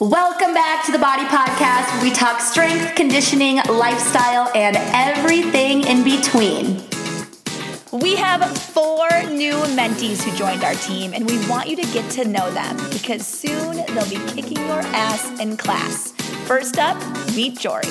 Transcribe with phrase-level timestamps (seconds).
[0.00, 2.02] Welcome back to the Bodi Podcast.
[2.02, 6.82] We talk strength, conditioning, lifestyle, and everything in between.
[7.92, 12.10] We have four new mentees who joined our team, and we want you to get
[12.12, 16.12] to know them because soon they'll be kicking your ass in class.
[16.46, 16.96] First up,
[17.36, 17.84] meet Jory.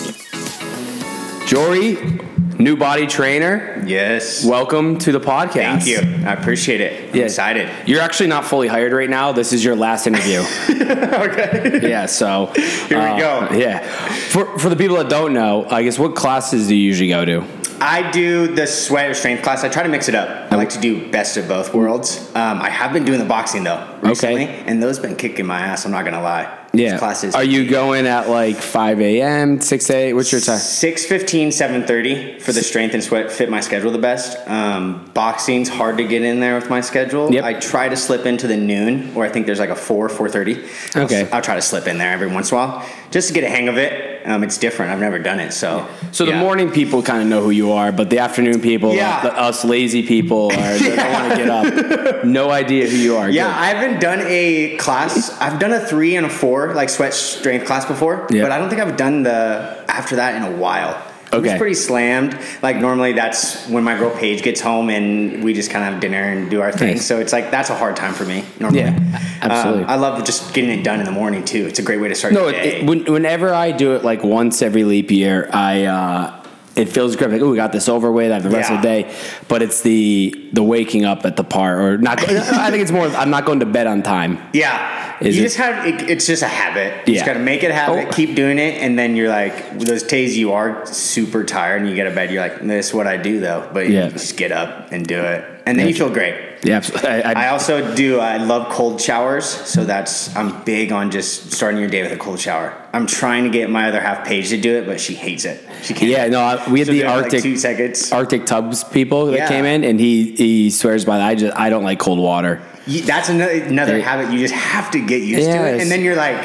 [1.45, 2.19] Jory,
[2.59, 3.81] new Bodi trainer.
[3.85, 4.43] Yes.
[4.45, 5.83] Welcome to the podcast.
[5.83, 5.99] Thank you.
[6.27, 7.09] I appreciate it.
[7.09, 7.23] I'm Yeah.
[7.25, 7.69] excited.
[7.87, 9.31] You're actually not fully hired right now.
[9.31, 10.39] This is your last interview.
[10.69, 11.79] okay.
[11.89, 12.05] yeah.
[12.05, 13.47] So Here we go.
[13.53, 13.79] Yeah.
[13.79, 17.23] For for the people that don't know, I guess what classes do you usually go
[17.25, 17.45] to?
[17.81, 19.63] I do the sweat or strength class.
[19.63, 20.51] I try to mix it up.
[20.51, 22.29] I like to do best of both worlds.
[22.35, 25.85] Um, I have been doing the boxing though recently, and those been kicking my ass.
[25.85, 26.58] I'm not gonna lie.
[26.73, 26.97] Yeah.
[26.99, 27.33] Classes.
[27.35, 30.15] Are you going at like 5 a.m., 6 a.m.?
[30.15, 30.59] What's your time?
[30.59, 34.37] 6.15, 7.30 for the strength and sweat fit my schedule the best.
[34.47, 37.31] Um, boxing's hard to get in there with my schedule.
[37.31, 37.43] Yep.
[37.43, 40.95] I try to slip into the noon, or I think there's like a 4, 4.30.
[40.95, 41.27] I'll- Okay.
[41.31, 43.49] I'll, try to slip in there every once in a while just to get a
[43.49, 44.08] hang of it.
[44.25, 44.91] Um, it's different.
[44.91, 45.87] I've never done it, so.
[46.11, 46.39] So the yeah.
[46.41, 49.21] morning people kind of know who you are, but the afternoon people, Yeah.
[49.23, 52.25] the, us lazy people, are, they don't want to get up.
[52.25, 53.29] No idea who you are.
[53.29, 53.53] Yeah, Good.
[53.55, 55.31] I haven't done a class.
[55.39, 58.43] I've done a three and a four, like sweat strength class before, Yeah.
[58.43, 61.01] but I don't think I've done the after that in a while.
[61.31, 62.37] It was pretty slammed.
[62.61, 66.01] Like normally, that's when my girl Paige gets home and we just kind of have
[66.01, 66.95] dinner and do our thing.
[66.95, 67.05] Nice.
[67.05, 68.81] So it's like that's a hard time for me normally.
[68.81, 68.99] Yeah,
[69.41, 69.83] absolutely.
[69.83, 71.65] Um, I love just getting it done in the morning too.
[71.67, 74.23] It's a great way to start No, it, it, when, whenever I do it like
[74.23, 76.38] once every leap year, I uh,
[76.79, 77.31] it feels great.
[77.31, 78.31] Like, oh, we got this over with.
[78.31, 79.15] I have the rest of the day.
[79.47, 82.19] But it's the the waking up at the par or not.
[82.27, 83.07] I think it's more.
[83.07, 84.39] I'm not going to bed on time.
[84.53, 87.07] Yeah, Is you it- just have it, it's just a habit.
[87.07, 87.19] You Yeah.
[87.19, 88.11] just got to make it a habit, Oh.
[88.11, 91.95] keep doing it, and then you're like those days you are super tired and you
[91.95, 92.31] get to bed.
[92.31, 94.05] You're like, this is what I do though, but Yeah.
[94.05, 96.35] you just get up and do it, and then you feel great.
[96.63, 96.81] Yeah.
[97.03, 98.19] I, I, I also do.
[98.19, 102.17] I love cold showers, so that's I'm big on just starting your day with a
[102.17, 102.75] cold shower.
[102.91, 105.63] I'm trying to get my other half Paige to do it, but she hates it.
[105.83, 106.11] She can't.
[106.11, 108.11] yeah, no, I, we had She'll the in, like, Arctic two seconds.
[108.11, 109.47] Arctic tubs people that Yeah.
[109.47, 111.27] came in, and he he swears by that.
[111.27, 112.61] I just I don't like cold water.
[112.85, 114.33] You- that's another, another habit.
[114.33, 116.35] You just have to get used to it, and then you're like,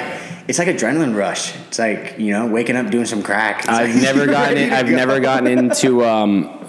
[0.47, 1.55] it's like adrenaline rush.
[1.66, 3.60] It's like you know, waking up doing some crack.
[3.60, 4.94] It's I've like, never gotten in, I've go.
[4.94, 6.69] never gotten into um,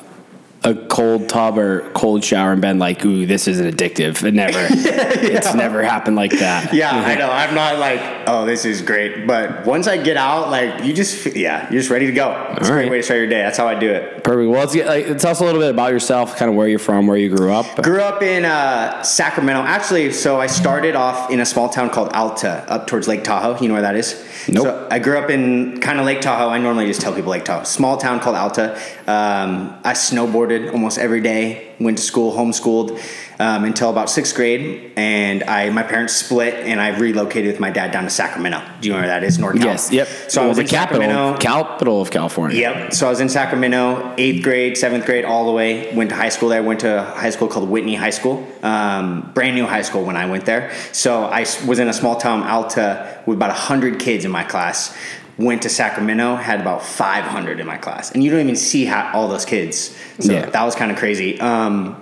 [0.64, 4.24] a cold tub or cold shower and been like, ooh, this isn't addictive.
[4.24, 4.68] It never.
[5.26, 6.74] It's never happened like that.
[6.76, 7.32] Yeah, I know.
[7.32, 9.26] I'm not like, oh, this is great.
[9.26, 12.56] But once I get out, like, you just, yeah, you're just ready to go.
[12.58, 12.92] It's a great right.
[12.92, 13.42] way to start your day.
[13.42, 14.24] That's how I do it.
[14.24, 14.50] Perfect.
[14.50, 16.80] Well, let's get like, tell us a little bit about yourself, kind of where you're
[16.80, 17.82] from, where you grew up.
[17.82, 19.62] Grew up in uh, Sacramento.
[19.62, 23.62] Actually, so I started off in a small town called Alta, up towards Lake Tahoe.
[23.62, 24.22] You know where that is?
[24.48, 24.64] Nope.
[24.64, 26.50] So I grew up in kind of Lake Tahoe.
[26.50, 27.64] I normally just tell people Lake Tahoe.
[27.64, 28.76] Small town called Alta.
[29.08, 31.74] Um, I snowboarded almost every day.
[31.80, 33.02] Went to school, homeschooled
[33.40, 37.70] um, until about sixth grade, and I my parents split, and I relocated with my
[37.70, 38.62] dad down to Sacramento.
[38.80, 39.38] Do you know where that is?
[39.38, 39.64] NorCal.
[39.64, 39.92] Yes.
[39.92, 40.08] Yep.
[40.30, 41.40] So I was the in capital, Sacramento.
[41.40, 42.58] capital of California.
[42.58, 42.94] Yep.
[42.94, 45.94] So I was in Sacramento, eighth grade, seventh grade, all the way.
[45.94, 46.64] Went to high school there.
[46.64, 48.48] Went to a high school called Whitney High School.
[48.64, 50.72] Um, brand new high school when I went there.
[50.94, 54.96] So I was in a small town, Alta, with about hundred kids in my class.
[55.38, 59.12] Went to Sacramento, had about 500 in my class, and you don't even see how,
[59.14, 59.96] all those kids.
[60.20, 60.46] So Yeah.
[60.46, 61.40] that was kind of crazy.
[61.42, 62.02] Um,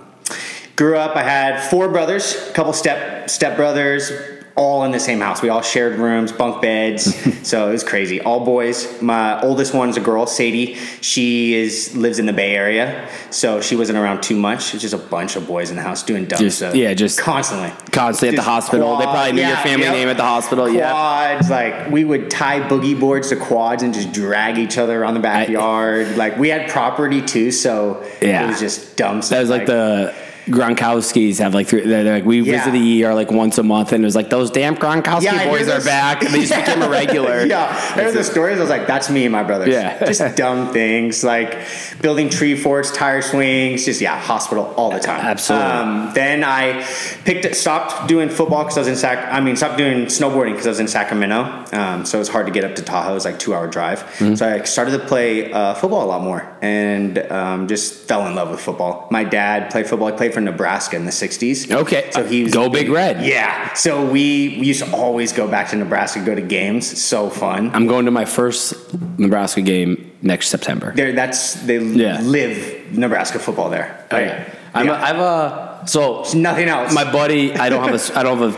[0.76, 1.16] grew up.
[1.16, 4.12] I had four brothers, a couple step step brothers,
[4.56, 5.42] all in the same house.
[5.42, 7.12] We all shared rooms, bunk beds.
[7.48, 8.20] so it was crazy.
[8.20, 9.02] All boys.
[9.02, 10.74] My oldest one's a girl, Sadie.
[11.00, 14.72] She is lives in the Bay Area, so she wasn't around too much.
[14.72, 16.74] It's just a bunch of boys in the house doing dumb Just- stuff.
[16.74, 17.70] yeah, just constantly.
[17.90, 18.96] Constantly at the Just hospital.
[18.96, 19.94] they probably knew your family yep.
[19.94, 20.68] name at the hospital.
[20.68, 20.90] Yeah.
[20.90, 25.14] Quads, like we would tie boogie boards to quads and just drag each other around
[25.14, 26.16] the backyard.
[26.16, 28.44] like we had property too, so Yeah.
[28.44, 29.36] it was just dumb stuff.
[29.36, 30.14] That was like the
[30.46, 31.82] Gronkowskis have like three.
[31.82, 32.58] They're, they're like we Yeah.
[32.58, 35.46] visit the ER like once a month, and it was like those damn Gronkowski I
[35.46, 36.20] boys are back.
[36.20, 37.44] They just became a regular.
[37.46, 37.64] yeah,
[37.96, 38.58] I heard the stories.
[38.58, 40.04] I was like, "That's me and my brothers." Yeah.
[40.04, 41.58] just dumb things like
[42.02, 43.84] building tree forts, tire swings.
[43.84, 45.20] Just yeah, hospital all the time.
[45.20, 45.66] Absolutely.
[45.66, 46.82] Um, then I
[47.24, 49.32] picked, it, stopped doing football because I was in Sac.
[49.32, 51.64] I mean, stopped doing snowboarding because I was in Sacramento.
[51.72, 53.12] Um, so it was hard to get up to Tahoe.
[53.12, 54.00] It was like two hour drive.
[54.18, 54.34] Mm-hmm.
[54.34, 58.34] So I started to play uh, football a lot more and um, just fell in
[58.34, 59.08] love with football.
[59.10, 60.08] My dad played football.
[60.08, 61.70] He played for Nebraska in the '60s.
[61.72, 62.10] Okay.
[62.10, 63.24] so he was Go Big Red.
[63.24, 63.72] Yeah.
[63.74, 67.00] So we, we used to always go back to Nebraska, go to games.
[67.02, 67.70] So fun.
[67.74, 68.74] I'm going to my first
[69.18, 70.92] Nebraska game next September.
[70.94, 72.20] There, that's they Yeah.
[72.20, 74.06] live Nebraska football there.
[74.10, 74.52] Oh, yeah.
[74.74, 74.92] I'm Yeah.
[75.00, 76.92] A, I have a so nothing else.
[76.92, 77.52] my buddy.
[77.54, 78.56] I don't have a I don't have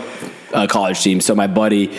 [0.53, 1.97] a, a college team, so my buddy.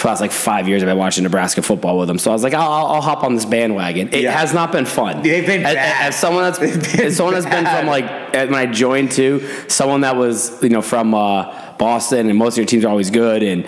[0.00, 2.18] For the last like five years, I've been watching Nebraska football with them.
[2.18, 4.08] So I was like, I'll, I'll, I'll hop on this bandwagon.
[4.14, 4.32] It Yeah.
[4.32, 5.22] has not been fun.
[5.22, 6.08] They've been as, bad.
[6.08, 6.58] as someone that's
[6.98, 10.80] as someone that's been from like when I joined too, someone that was you know
[10.80, 13.66] from uh, Boston, and most of your teams are always good, and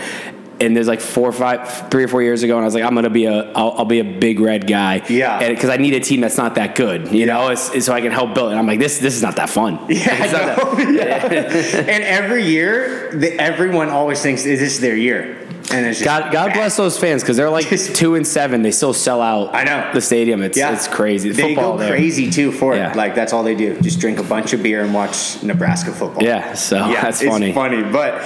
[0.61, 2.85] and there's like four or five, three or four years ago, and I was like,
[2.85, 5.03] I'm gonna be a, I'll, I'll be a big red guy.
[5.09, 5.49] Yeah.
[5.49, 8.01] Because I need a team that's not that good, you know, it's, it's so I
[8.01, 8.49] can help build.
[8.49, 8.51] it.
[8.53, 9.75] And I'm like, this, this is not that fun.
[9.89, 10.75] Yeah, I It's not know.
[10.95, 11.31] that-
[11.75, 11.79] Yeah.
[11.81, 15.42] and every year, the, everyone always thinks is this is their year,
[15.73, 18.63] and it's God, God bless those fans because they're like two and seven.
[18.63, 19.55] They still sell out.
[19.55, 19.91] I know.
[19.95, 20.43] the stadium.
[20.43, 21.31] It's Yeah, it's crazy.
[21.31, 21.91] The They football go there.
[21.91, 22.91] crazy too for Yeah.
[22.91, 22.97] it.
[22.97, 23.81] Like that's all they do.
[23.81, 26.23] Just drink a bunch of beer and watch Nebraska football.
[26.23, 27.53] Yeah, so yeah, that's it's funny.
[27.53, 27.83] funny.
[27.83, 28.23] But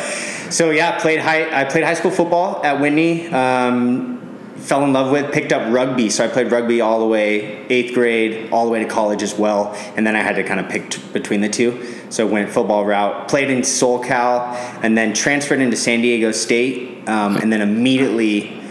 [0.51, 1.49] so yeah, played high.
[1.61, 3.29] I played high school football at Whitney.
[3.29, 4.26] Um,
[4.57, 6.11] fell in love with, picked up rugby.
[6.11, 9.35] So I played rugby all the way eighth grade, all the way to college as
[9.35, 9.73] well.
[9.97, 11.95] And then I had to kind of pick t- between the two.
[12.11, 13.29] So went football route.
[13.29, 18.63] Played in SoCal, and then transferred into San Diego State, um, and then immediately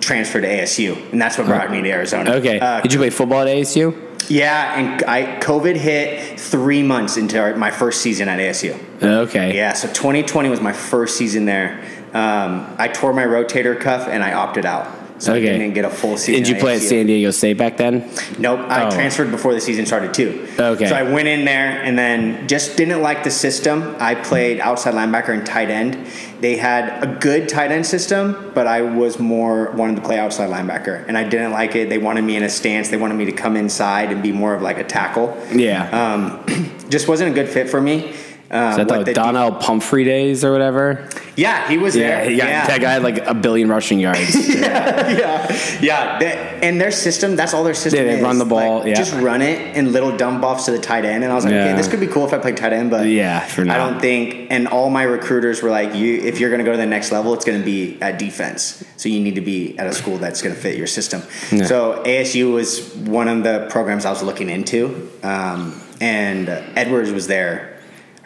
[0.00, 2.34] transferred to ASU, and that's what brought me to Arizona.
[2.34, 2.60] Okay.
[2.60, 4.02] Uh, Did you play football at ASU?
[4.28, 8.78] yeah, and I COVID hit three months into our, my first season at ASU.
[9.02, 9.54] Okay.
[9.54, 11.82] Yeah, so 2020 was my first season there.
[12.12, 14.86] Um, I tore my rotator cuff and I opted out,
[15.18, 15.54] so Okay.
[15.54, 16.42] I didn't get a full season.
[16.42, 18.04] Did you play at San Diego State back then?
[18.38, 18.90] Nope, I Oh.
[18.90, 20.46] transferred before the season started too.
[20.58, 20.86] Okay.
[20.86, 23.96] So I went in there and then just didn't like the system.
[23.98, 25.96] I played outside linebacker and tight end.
[26.40, 30.50] They had a good tight end system, but I was more wanted to play outside
[30.50, 31.88] linebacker, and I didn't like it.
[31.88, 32.90] They wanted me in a stance.
[32.90, 35.34] They wanted me to come inside and be more of like a tackle.
[35.54, 35.88] Yeah.
[35.90, 36.44] Um,
[36.90, 38.12] just wasn't a good fit for me.
[38.48, 41.08] Um, Is that the the- Donnell Pumphrey days or whatever?
[41.34, 42.30] yeah, he was Yeah, there.
[42.30, 42.66] yeah, yeah.
[42.66, 44.34] that guy had like a billion rushing yards.
[44.54, 46.18] yeah, yeah.
[46.20, 48.22] That- and their system, that's all their system Yeah, they is.
[48.22, 48.94] run the ball, Like, yeah.
[48.94, 51.24] Just run it and little dump offs to the tight end.
[51.24, 51.64] And I was like, Yeah.
[51.66, 53.74] okay, this could be cool if I played tight end, but Yeah, for now.
[53.74, 54.46] I don't think.
[54.50, 57.10] And all my recruiters were like, you, if you're going to go to the next
[57.12, 58.84] level, it's going to be at defense.
[58.96, 61.22] So you need to be at a school that's going to fit your system.
[61.50, 61.64] Yeah.
[61.66, 67.26] So ASU was one of the programs I was looking into, um, and Edwards was
[67.26, 67.75] there.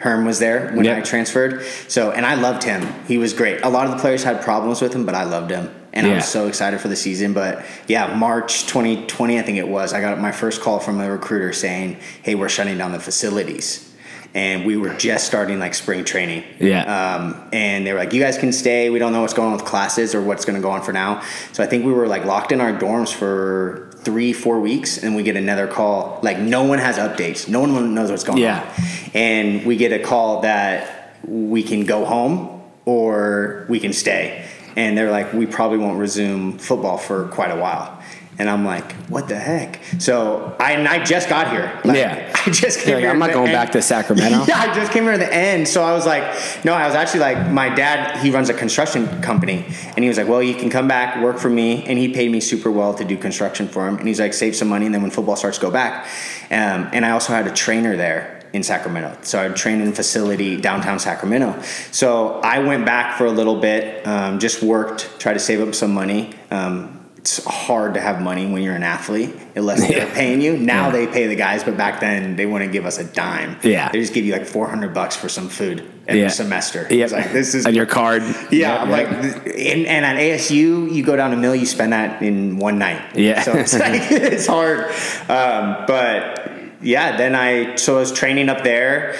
[0.01, 0.97] Herm was there when Yep.
[0.97, 1.63] I transferred.
[1.87, 2.87] So, and I loved him.
[3.07, 3.61] He was great.
[3.63, 5.69] A lot of the players had problems with him, but I loved him.
[5.93, 6.15] And I Yeah.
[6.15, 7.33] was so excited for the season.
[7.33, 11.11] But yeah, March 2020, I think it was, I got my first call from a
[11.11, 13.87] recruiter saying, hey, we're shutting down the facilities.
[14.33, 16.45] And we were just starting like spring training.
[16.59, 16.83] Yeah.
[16.85, 18.89] Um, and they were like, you guys can stay.
[18.89, 20.93] We don't know what's going on with classes or what's going to go on for
[20.93, 21.21] now.
[21.51, 24.97] So I think we were like locked in our dorms for three, four weeks.
[25.03, 26.19] And we get another call.
[26.23, 27.47] Like, no one has updates.
[27.47, 28.59] No one knows what's going Yeah.
[28.61, 28.85] on.
[29.13, 34.43] And we get a call that we can go home or we can stay.
[34.75, 38.00] And they're like, we probably won't resume football for quite a while.
[38.41, 39.79] And I'm like, what the heck?
[39.99, 41.79] So I and I just got here.
[41.85, 42.33] Like, Yeah.
[42.43, 43.11] I just came like, here.
[43.11, 43.55] I'm not going end.
[43.55, 44.45] back to Sacramento.
[44.47, 45.67] yeah, I just came here at the end.
[45.67, 46.23] So I was like,
[46.65, 49.63] no, I was actually like, my dad, he runs a construction company.
[49.95, 51.83] And he was like, well, you can come back, work for me.
[51.85, 53.97] And he paid me super well to do construction for him.
[53.97, 54.87] And he's like, save some money.
[54.87, 56.07] And then when football starts, go back.
[56.49, 59.19] Um, and I also had a trainer there in Sacramento.
[59.21, 61.61] So I trained in a facility downtown Sacramento.
[61.91, 65.75] So I went back for a little bit, um, just worked, tried to save up
[65.75, 66.33] some money.
[66.49, 70.13] Um, it's hard to have money when you're an athlete unless they're Yeah.
[70.13, 70.57] paying you.
[70.57, 70.91] Now Yeah.
[70.91, 73.57] they pay the guys, but back then they wouldn't give us a dime.
[73.63, 73.89] Yeah.
[73.91, 76.27] They just give you like 400 bucks for some food every Yeah.
[76.29, 76.87] semester.
[76.89, 76.91] Yep.
[77.03, 77.67] It's like, this is.
[77.67, 78.23] and your card.
[78.49, 78.97] yeah, Yep, I'm yep.
[79.35, 82.79] like, and, and at ASU, you go down a mill, you spend that in one
[82.79, 83.01] night.
[83.15, 83.43] Yeah.
[83.43, 84.85] So it's like, it's hard.
[85.29, 86.51] Um, but
[86.81, 89.15] yeah, then I, so I was training up there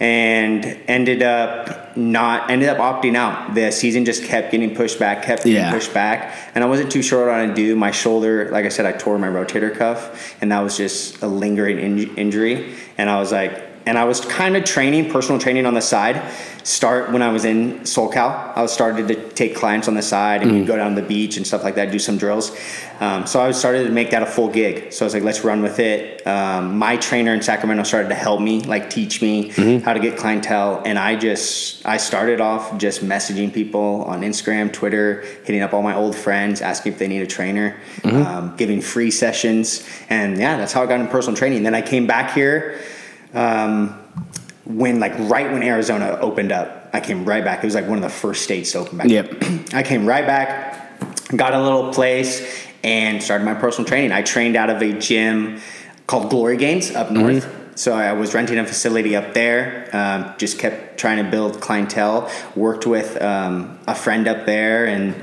[0.00, 3.54] and ended up not, ended up opting out.
[3.54, 5.70] The season just kept getting pushed back, kept getting Yeah.
[5.72, 6.34] pushed back.
[6.54, 7.74] And I wasn't too sure what to do.
[7.76, 11.26] My shoulder, like I said, I tore my rotator cuff and that was just a
[11.26, 12.74] lingering in- injury.
[12.98, 16.20] And I was like, and I was kind of training, personal training on the side.
[16.64, 18.52] Start when I was in SoCal.
[18.56, 20.66] I was started to take clients on the side and Mm.
[20.66, 22.50] go down to the beach and stuff like that, do some drills.
[22.98, 24.92] Um, so I started to make that a full gig.
[24.92, 26.26] So I was like, let's run with it.
[26.26, 29.84] Um, my trainer in Sacramento started to help me, like teach me Mm-hmm.
[29.84, 30.82] how to get clientele.
[30.84, 35.82] And I just, I started off just messaging people on Instagram, Twitter, hitting up all
[35.82, 38.16] my old friends, asking if they need a trainer, Mm-hmm.
[38.26, 39.86] um, giving free sessions.
[40.10, 41.62] And yeah, that's how I got into personal training.
[41.62, 42.80] Then I came back here
[43.36, 43.90] um,
[44.64, 47.62] when like right when Arizona opened up, I came right back.
[47.62, 49.08] It was like one of the first states to open back.
[49.08, 49.34] Yep.
[49.74, 51.00] I came right back,
[51.36, 54.12] got a little place, and started my personal training.
[54.12, 55.60] I trained out of a gym
[56.06, 57.52] called Glory Gains up north.
[57.76, 59.90] So I was renting a facility up there.
[59.92, 62.30] Um, just kept trying to build clientele.
[62.54, 65.14] Worked with um, a friend up there, and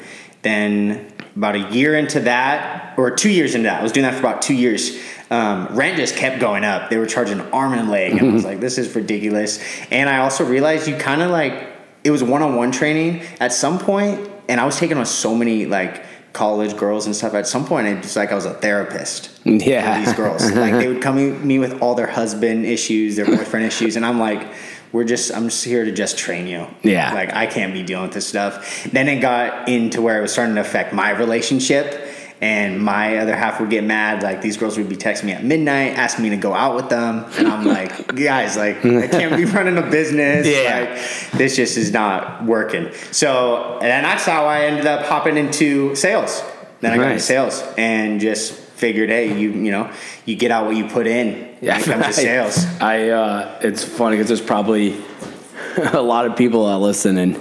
[0.44, 4.14] then about a year into that, or two years into that, I was doing that
[4.14, 5.00] for about two years.
[5.34, 6.92] Um, rent just kept going up.
[6.92, 9.60] They were charging arm and leg, and I was like, "This is ridiculous."
[9.90, 11.70] And I also realized you kind of like
[12.04, 16.04] it was one-on-one training at some point, and I was taking on so many like
[16.34, 17.34] college girls and stuff.
[17.34, 19.32] At some point, it's like I was a therapist.
[19.44, 20.04] Yeah.
[20.04, 23.66] these girls like they would come to me with all their husband issues, their boyfriend
[23.66, 24.54] issues, and I'm like,
[24.92, 26.68] we're just I'm just here to just train you.
[26.84, 27.12] Yeah.
[27.12, 28.84] Like I can't be dealing with this stuff.
[28.92, 32.03] Then it got into where it was starting to affect my relationship.
[32.44, 34.22] And my other half would get mad.
[34.22, 36.90] Like these girls would be texting me at midnight, asking me to go out with
[36.90, 40.46] them, and I'm like, guys, like I can't be running a business.
[40.46, 40.90] Yeah.
[40.92, 42.92] Like, this just is not working.
[43.12, 46.44] So, and that's how I ended up hopping into sales.
[46.82, 49.90] Then I got into sales and just figured, hey, you you know,
[50.26, 52.66] you get out what you put in when it comes to sales.
[52.82, 55.02] I uh, it's funny because there's probably
[55.94, 57.40] a lot of people that listen and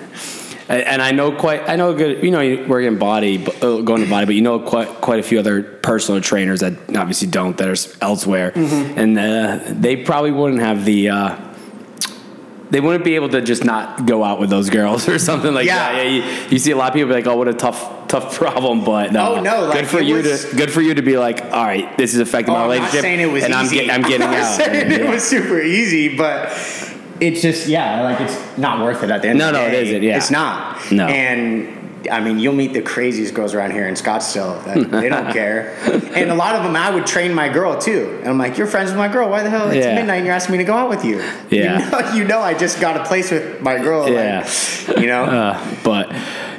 [0.77, 4.03] and I know quite I know a good you know work in Bodi uh, going
[4.03, 7.57] to Bodi but you know quite quite a few other personal trainers that obviously don't
[7.59, 8.99] that are elsewhere Mm-hmm.
[8.99, 11.11] and uh, they probably wouldn't have the.
[11.11, 11.37] Uh,
[12.71, 15.67] they wouldn't be able to just not go out with those girls or something like
[15.67, 15.93] Yeah.
[15.93, 15.97] that.
[16.07, 18.35] Yeah, you, you see a lot of people be like, "Oh, what a tough, tough
[18.39, 21.03] problem," but no, Oh, no, like, good for you was- to, good for you to
[21.03, 23.45] be like, "All right, this is affecting Oh, my I'm not relationship," saying it was
[23.45, 23.77] and I'm, easy.
[23.77, 24.57] get, I'm getting I'm out.
[24.57, 24.97] saying Yeah.
[25.07, 26.49] it was super easy, but
[27.21, 29.39] it's just yeah, like it's not worth it at the end.
[29.39, 30.17] No, of the no, it isn't, yeah.
[30.17, 30.91] it's not.
[30.93, 31.07] No.
[31.07, 31.79] and.
[32.11, 34.65] I mean, you'll meet the craziest girls around here in Scottsdale.
[34.65, 35.77] That they don't care,
[36.17, 38.17] and a lot of them I would train my girl too.
[38.19, 39.31] And I'm like, "You're friends with my girl.
[39.31, 39.95] Why the hell it's Yeah.
[39.95, 41.79] midnight and you're asking me to go out with you?" Yeah.
[41.85, 44.09] you know, you know I just got a place with my girl.
[44.09, 44.41] Yeah.
[44.89, 46.11] like, you know, Uh, but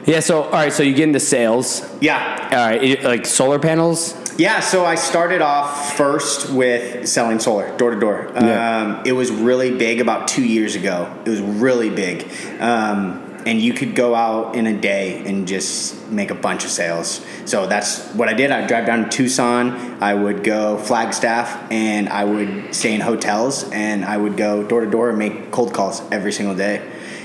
[0.05, 1.86] yeah, so all right, so you get into sales.
[2.00, 2.48] yeah.
[2.50, 4.13] All right, like solar panels.
[4.37, 8.31] Yeah, so I started off first with selling solar door to door.
[8.35, 11.13] Um, It was really big about two years ago.
[11.25, 12.27] It was really big.
[12.59, 16.71] Um, and you could go out in a day and just make a bunch of
[16.71, 17.23] sales.
[17.45, 18.51] So that's what I did.
[18.51, 20.01] I'd drive down to Tucson.
[20.01, 24.81] I would go Flagstaff and I would stay in hotels and I would go door
[24.81, 26.81] to door and make cold calls every single day.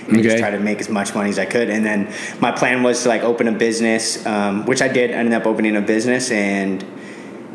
[0.08, 1.68] And just try to make as much money as I could.
[1.68, 5.10] And then my plan was to like open a business, um, which I did.
[5.10, 6.82] I ended up opening a business and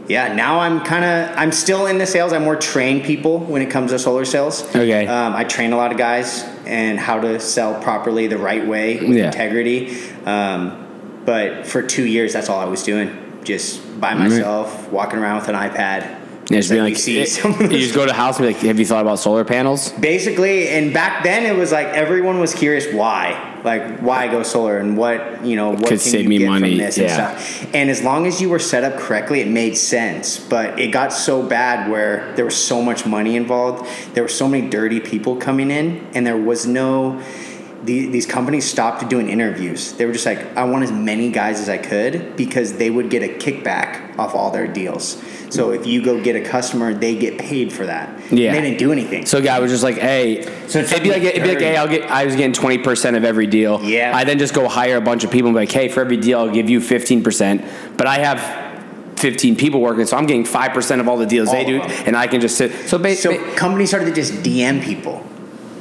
[0.08, 2.34] yeah, now I'm kind of I'm still in the sales.
[2.34, 4.64] I more train people when it comes to solar sales.
[4.76, 5.08] Okay.
[5.08, 9.00] Um, I train a lot of guys and how to sell properly the right way
[9.00, 9.26] with Yeah.
[9.28, 9.98] integrity.
[10.26, 15.38] Um, but for two years, that's all I was doing, just by myself, walking around
[15.38, 16.20] with an iPad.
[16.50, 18.62] Yeah, just be like, it- eh, you just go to the house and be like,
[18.64, 22.54] "Have you thought about solar panels?" basically and back then it was like everyone was
[22.54, 26.30] curious why like why go solar and what you know what Could can save you
[26.30, 27.38] me get money, from this and yeah.
[27.38, 30.88] stuff and as long as you were set up correctly it made sense but it
[30.92, 35.00] got so bad where there was so much money involved there were so many dirty
[35.00, 37.22] people coming in and there was no
[37.84, 39.94] the, these companies stopped doing interviews.
[39.94, 43.10] They were just like, I want as many guys as I could because they would
[43.10, 45.22] get a kickback off all their deals.
[45.50, 48.10] So if you go get a customer, they get paid for that.
[48.32, 48.54] Yeah.
[48.54, 49.26] They didn't do anything.
[49.26, 51.88] So guy was just like, "Hey," So it'd be like, it'd be like, "Hey, I'll
[51.88, 53.80] get." I was getting twenty percent of every deal.
[53.84, 54.14] Yeah.
[54.16, 56.18] I then just go hire a bunch of people and be like, "Hey, for every
[56.18, 57.64] deal, I'll give you fifteen percent."
[57.98, 58.40] But I have
[59.20, 62.16] fifteen people working, so I'm getting five percent of all the deals they do, and
[62.18, 62.72] I can just sit.
[62.90, 65.24] So, ba- So ba- companies started to just DM people.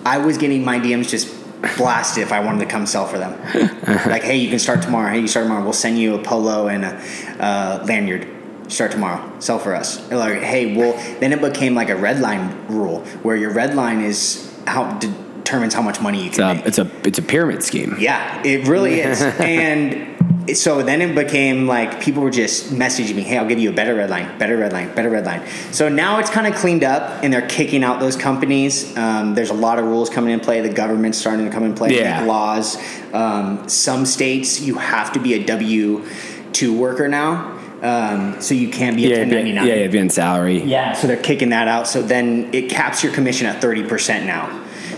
[0.04, 1.28] I was getting my DMs just
[1.76, 3.32] blasted if I wanted to come sell for them.
[4.06, 5.10] like, hey, you can start tomorrow.
[5.10, 5.62] Hey, you start tomorrow.
[5.62, 8.26] We'll send you a polo and a uh, lanyard.
[8.68, 9.32] Start tomorrow.
[9.38, 9.98] Sell for us.
[10.08, 13.74] They're like, hey, well, then it became like a red line rule where your red
[13.74, 16.66] line is how determines how much money you it's can a, make.
[16.66, 17.96] it's a it's a pyramid scheme.
[17.98, 19.20] Yeah, it really is.
[19.40, 20.21] and
[20.54, 23.72] so then it became like people were just messaging me, hey, I'll give you a
[23.72, 25.42] better red line, better red line, better red line.
[25.70, 28.96] So now it's kind of cleaned up and they're kicking out those companies.
[28.96, 30.60] Um, there's a lot of rules coming in play.
[30.60, 32.24] The government's starting to come in play, Yeah.
[32.24, 32.76] laws.
[33.12, 36.04] Um, some states, you have to be a W
[36.52, 37.58] 2 worker now.
[37.82, 39.66] Um, so you can't be a Yeah, it'd be- 1099.
[39.66, 40.62] yeah, it'd be in salary.
[40.62, 41.88] Yeah, so they're kicking that out.
[41.88, 44.48] So then it caps your commission at 30% now.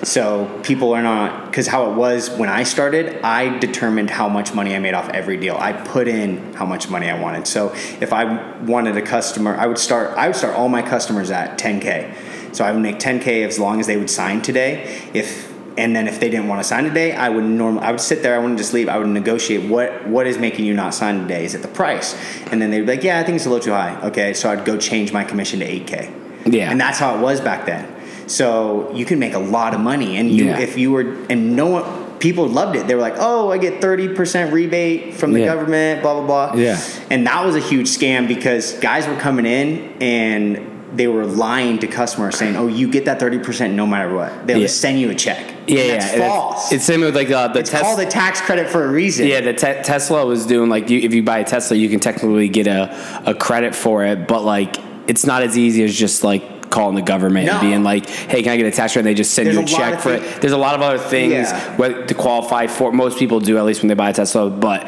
[0.04, 4.54] So people are not, because how it was when I started, I determined how much
[4.54, 5.56] money I made off every deal.
[5.56, 7.46] I put in how much money I wanted.
[7.46, 11.30] So if I wanted a customer, I would start, I would start all my customers
[11.30, 12.54] at 10K.
[12.54, 15.08] So I would make 10K as long as they would sign today.
[15.14, 18.00] If, and then if they didn't want to sign today, I would normally I would
[18.00, 18.37] sit there.
[18.37, 18.88] I wouldn't just leave.
[18.88, 21.44] I would negotiate what what is making you not sign today.
[21.44, 22.14] Is it the price?
[22.52, 24.00] And then they'd be like, yeah, I think it's a little too high.
[24.02, 26.14] Okay, so I'd go change my commission to eight k.
[26.46, 26.70] Yeah.
[26.70, 27.93] and that's how it was back then.
[28.26, 30.58] So you can make a lot of money, and you Yeah.
[30.58, 31.84] if you were and no one
[32.20, 32.86] people loved it.
[32.86, 35.46] They were like, oh, I get thirty percent rebate from the Yeah.
[35.46, 36.60] government, blah blah blah.
[36.60, 36.78] Yeah.
[37.10, 40.58] and that was a huge scam because guys were coming in and
[40.96, 44.46] they were lying to customers saying, "Oh, you get that thirty percent no matter what.
[44.46, 44.64] They'll Yeah.
[44.66, 45.94] just send you a check." Yeah, And yeah.
[45.98, 46.72] that's it's- false.
[46.72, 49.26] It's, similar with like uh, the It's Tes- called a tax credit for a reason.
[49.26, 52.00] Yeah, the te- Tesla was doing like you, if you buy a Tesla, you can
[52.00, 52.94] technically get a,
[53.26, 54.76] a credit for it, but like
[55.08, 58.52] it's not as easy as just like calling the government and being like, "Hey, can
[58.52, 60.12] I get a tax credit?" And they just send There's you a a check for
[60.12, 60.40] it.
[60.40, 62.04] There's a lot of other things Yeah.
[62.06, 62.92] to qualify for.
[62.92, 64.87] Most people do at least when they buy a Tesla, but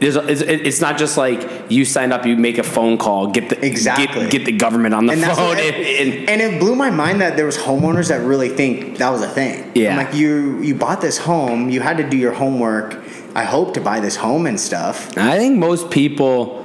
[0.00, 3.64] there's it's not just like you sign up, you make a phone call, get the
[3.66, 4.22] Exactly.
[4.22, 6.90] get, get the government on the And, phone, what- and, and- and it blew my
[6.90, 9.64] mind that there was homeowners that really think that was a thing.
[9.74, 9.90] Yeah.
[9.90, 12.96] I'm like you you bought this home, you had to do your homework.
[13.34, 15.16] I hope to buy this home and stuff.
[15.16, 16.64] I think most people.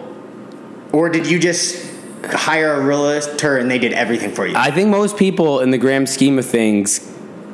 [0.91, 1.75] Or did you just
[2.25, 4.55] hire a realtor and they did everything for you?
[4.55, 7.09] I think most people, in the grand scheme of things,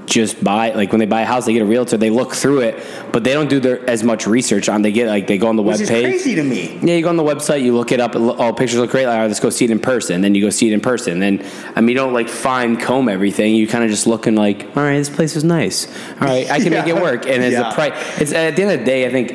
[0.05, 2.61] just buy like when they buy a house, they get a realtor, they look through
[2.61, 2.83] it,
[3.13, 4.81] but they don't do their as much research on.
[4.81, 6.79] They get like they go on the Which is crazy to me.
[6.81, 8.15] Yeah, you go on the website, you look it up.
[8.15, 9.05] Oh, pictures look great.
[9.05, 10.21] Like, all right, let's go see it in person.
[10.21, 11.19] Then you go see it in person.
[11.19, 11.45] Then,
[11.75, 13.53] I mean, you don't like fine comb everything.
[13.53, 15.85] You kind of just looking like, all right, this place is nice.
[16.13, 17.27] All right, I can make it work.
[17.27, 17.69] And as Yeah.
[17.69, 19.31] a price, it's at the end of the day, I think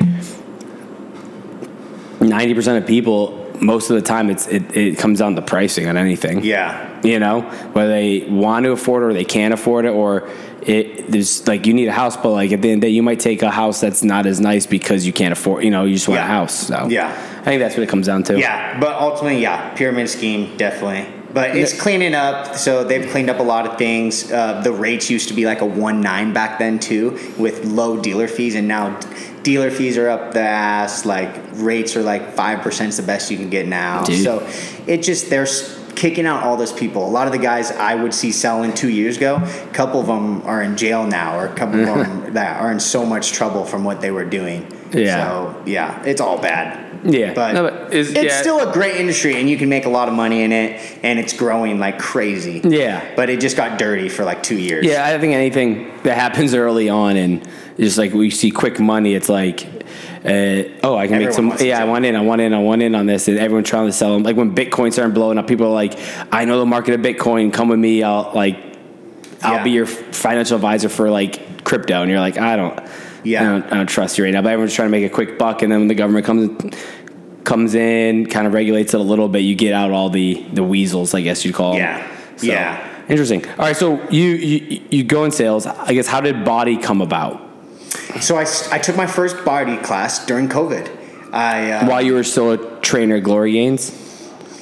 [2.19, 5.87] ninety percent of people, most of the time, it's it, it comes down to pricing
[5.87, 6.43] on anything.
[6.43, 7.01] Yeah.
[7.03, 7.41] You know,
[7.73, 10.29] whether they want to afford it or they can't afford it, or
[10.61, 12.91] it there's like you need a house, but like at the end of the day,
[12.93, 15.63] you might take a house that's not as nice because you can't afford.
[15.63, 16.67] You know, you just want a house.
[16.67, 17.09] So Yeah.
[17.41, 18.39] I think that's what it comes down to.
[18.39, 21.13] Yeah, but ultimately, yeah, pyramid scheme definitely.
[21.31, 24.31] But it's cleaning up, so they've cleaned up a lot of things.
[24.31, 28.01] Uh, the rates used to be like a one nine back then too, with low
[28.01, 28.97] dealer fees, and now
[29.45, 31.05] dealer fees are up the ass.
[31.05, 34.03] Like rates are like five percent is the best you can get now.
[34.03, 34.23] Dude.
[34.23, 34.45] So
[34.87, 35.47] it just they're
[35.95, 37.07] kicking out all those people.
[37.07, 40.07] A lot of the guys I would see selling two years ago, a couple of
[40.07, 43.31] them are in jail now, or a couple of them that are in so much
[43.31, 44.69] trouble from what they were doing.
[44.91, 45.15] Yeah.
[45.15, 46.84] So yeah, it's all bad.
[47.05, 47.33] Yeah.
[47.33, 48.41] But, No, but is- it's yeah.
[48.41, 51.19] still a great industry and you can make a lot of money in it and
[51.19, 52.61] it's growing like crazy.
[52.63, 53.05] Yeah.
[53.15, 54.85] But it just got dirty for like two years.
[54.85, 57.47] Yeah, I think anything that happens early on and
[57.77, 59.65] just like we see quick money, it's like,
[60.25, 61.53] uh, oh, I can make some.
[61.59, 63.85] Yeah, I want in, I want in, I want in on this, and everyone's trying
[63.85, 64.23] to sell them.
[64.23, 65.99] Like when Bitcoin started blowing up, people are like,
[66.31, 67.53] I know the market of Bitcoin.
[67.53, 68.01] Come with me.
[68.01, 68.57] I'll like,
[69.43, 69.63] I'll Yeah.
[69.63, 72.79] be your financial advisor for like crypto, and you're like, I don't,
[73.25, 73.41] Yeah.
[73.41, 74.41] I don't, I don't trust you right now.
[74.41, 76.75] But everyone's trying to make a quick buck, and then when the government comes
[77.43, 80.63] comes in, kind of regulates it a little bit, you get out all the the
[80.63, 81.81] weasels, I guess you'd call them.
[81.81, 82.11] Yeah.
[82.41, 82.91] Yeah.
[83.07, 83.47] Interesting.
[83.49, 85.65] All right, so you, you you go in sales.
[85.67, 87.41] I guess how did Bodi come about?
[88.19, 90.89] So I, I took my first Bodi class during COVID.
[91.31, 93.91] I, uh, While you were still a trainer at Glory Gains,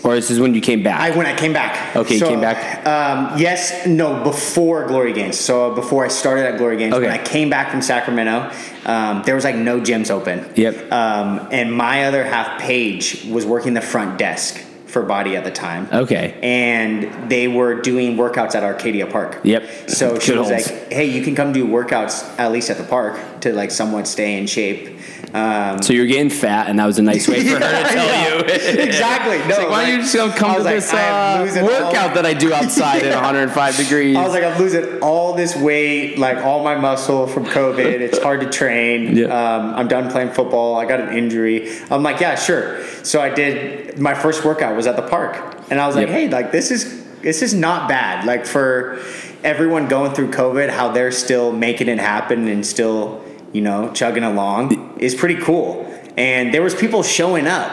[0.03, 1.00] or is this is when you came back?
[1.00, 1.95] I when I came back.
[1.95, 2.86] Okay, you came back?
[2.86, 5.39] Um, yes, no, before Glory Games.
[5.39, 7.06] So before I started at Glory Games, Okay.
[7.08, 8.51] when I came back from Sacramento,
[8.86, 10.45] um, there was like no gyms open.
[10.56, 10.91] Yep.
[10.91, 15.49] Um, and my other half Paige was working the front desk for Bodi at the
[15.51, 15.88] time.
[15.91, 16.38] okay.
[16.43, 19.39] and they were doing workouts at Arcadia Park.
[19.43, 19.89] Yep.
[19.89, 23.19] So she was like, "Hey, you can come do workouts at least at the park
[23.41, 24.99] to like somewhat stay in shape."
[25.34, 28.38] Um, So you're getting fat, and that was a nice way for her to tell
[28.38, 28.43] you.
[28.84, 29.39] exactly.
[29.50, 32.26] No, like, why don't you just come I to like, this uh, workout all- that
[32.26, 34.15] I do outside at 105 degrees?
[34.15, 37.80] I was like, I'm losing all this weight, like all my muscle from COVID.
[38.00, 39.15] It's hard to train.
[39.17, 39.26] Yeah.
[39.26, 40.76] Um, I'm done playing football.
[40.76, 41.72] I got an injury.
[41.89, 42.86] I'm like, yeah, sure.
[43.04, 43.98] So I did.
[44.00, 46.15] My first workout was at the park, and I was like, Yep.
[46.15, 48.26] hey, like this is this is not bad.
[48.26, 49.00] Like for
[49.43, 53.22] everyone going through COVID, how they're still making it happen and still,
[53.53, 55.89] you know, chugging along is pretty cool.
[56.17, 57.71] And there was people showing up.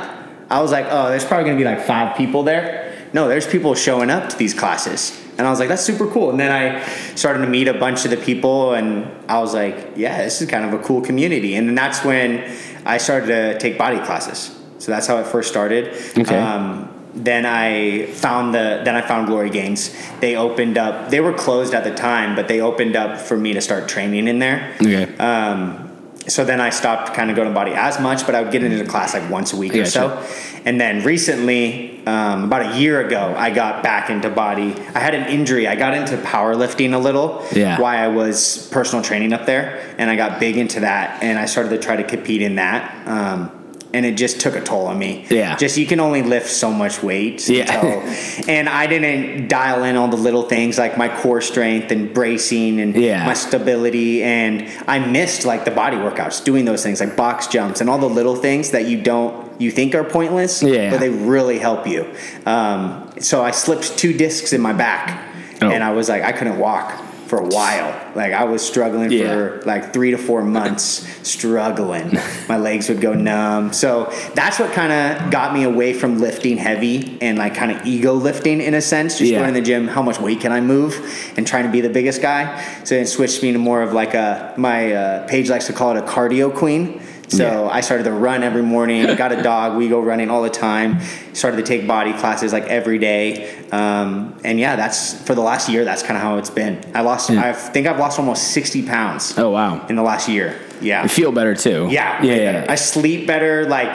[0.50, 2.96] I was like, oh, there's probably gonna be like five people there.
[3.12, 5.20] No, there's people showing up to these classes.
[5.36, 6.30] And I was like, that's super cool.
[6.30, 9.92] And then I started to meet a bunch of the people, and I was like,
[9.96, 11.54] yeah, this is kind of a cool community.
[11.54, 14.56] And then that's when I started to take Bodi classes.
[14.78, 15.94] So that's how it first started.
[16.18, 16.36] Okay.
[16.36, 19.94] Um, then I found the then I found Glory Games.
[20.20, 21.10] They opened up.
[21.10, 24.28] They were closed at the time, but they opened up for me to start training
[24.28, 24.74] in there.
[24.80, 25.16] Okay.
[25.16, 25.86] Um,
[26.28, 28.62] so then I stopped kind of going to Bodi as much, but I would get
[28.62, 29.90] into class like once a week or Gotcha.
[29.90, 30.26] so.
[30.64, 34.78] And then recently, um, about a year ago, I got back into Bodi.
[34.94, 35.66] I had an injury.
[35.66, 37.44] I got into powerlifting a little.
[37.52, 37.80] Yeah.
[37.80, 41.46] While I was personal training up there, and I got big into that, and I
[41.46, 43.08] started to try to compete in that.
[43.08, 43.50] Um,
[43.92, 45.26] and it just took a toll on me.
[45.30, 45.56] Yeah.
[45.56, 47.48] Just you can only lift so much weight.
[47.48, 47.74] Yeah.
[47.74, 52.14] until- and I didn't dial in all the little things like my core strength and
[52.14, 53.26] bracing and Yeah.
[53.26, 57.80] my stability and I missed like the Bodi workouts doing those things like box jumps
[57.80, 60.90] and all the little things that you don't you think are pointless Yeah.
[60.90, 62.06] but they really help you
[62.46, 65.26] um, so I slipped two discs in my back
[65.62, 65.68] Oh.
[65.68, 66.88] and I was like I couldn't walk
[67.30, 67.94] for a while.
[68.16, 69.28] Like I was struggling Yeah.
[69.28, 72.18] for like three to four months struggling.
[72.48, 73.72] My legs would go numb.
[73.72, 77.86] So that's what kind of got me away from lifting heavy and like kind of
[77.86, 79.16] ego lifting in a sense.
[79.18, 79.38] Just Yeah.
[79.38, 80.92] going to the gym how much weight can i move?
[81.36, 82.42] And trying to be the biggest guy.
[82.84, 85.96] So it switched me to more of like a my uh, Paige likes to call
[85.96, 87.68] it a cardio queen so Yeah.
[87.70, 89.06] I started to run every morning.
[89.16, 89.76] Got a dog.
[89.76, 91.00] We go running all the time.
[91.32, 93.48] Started to take Bodi classes like every day.
[93.70, 95.84] Um, and yeah, that's for the last year.
[95.84, 96.80] That's kind of how it's been.
[96.94, 97.30] I lost.
[97.30, 97.44] Yeah.
[97.48, 99.86] I think I've lost almost sixty pounds Oh wow.
[99.88, 100.58] in the last year.
[100.80, 101.02] Yeah.
[101.04, 101.88] You feel better too.
[101.90, 102.34] Yeah, Yeah.
[102.34, 102.66] yeah.
[102.68, 103.66] I sleep better.
[103.66, 103.88] Like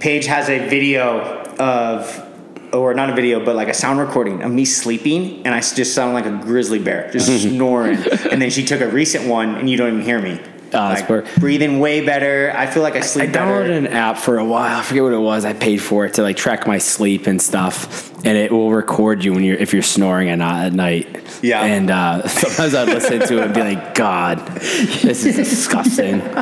[0.00, 1.20] Paige has a video
[1.58, 2.26] of,
[2.72, 5.94] or not a video, but like a sound recording of me sleeping, and I just
[5.94, 7.96] sound like a grizzly bear, just snoring.
[8.30, 10.40] And then she took a recent one, and you don't even hear me.
[10.70, 12.52] That's like, per- breathing way better.
[12.56, 13.30] I feel like I sleep.
[13.30, 13.72] I sleep downloaded better.
[13.72, 14.78] an app for a while.
[14.78, 15.44] I forget what it was.
[15.44, 19.24] I paid for it to like track my sleep and stuff, and it will record
[19.24, 21.08] you when you're if you're snoring and not at night.
[21.42, 21.62] Yeah.
[21.62, 26.20] And uh, sometimes I'd listen to it and be like, God, this is disgusting.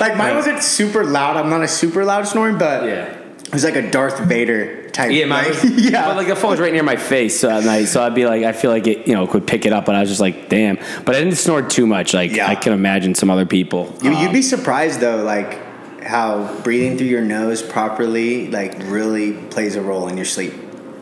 [0.00, 1.36] Like mine wasn't super loud.
[1.36, 3.18] I'm not a super loud snoring, but Yeah.
[3.52, 5.12] It was like a Darth Vader type.
[5.12, 6.06] Yeah, my, like, yeah.
[6.06, 8.52] But like the phone's right near my face at night, so I'd be like, I
[8.52, 10.76] feel like it, you know, could pick it up, but I was just like, damn.
[11.04, 12.14] But I didn't snore too much.
[12.14, 12.48] Like Yeah.
[12.48, 13.94] I can imagine some other people.
[14.02, 15.58] You, you'd be surprised though, like
[16.02, 20.54] how breathing through your nose properly, like really plays a role in your sleep.